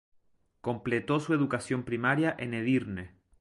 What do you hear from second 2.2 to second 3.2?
en Edirne.